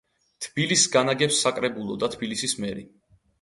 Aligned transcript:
თბილისს 0.45 0.87
განაგებს 0.95 1.41
საკრებულო 1.47 1.99
და 2.05 2.11
თბილისის 2.15 2.59
მერი. 2.65 2.89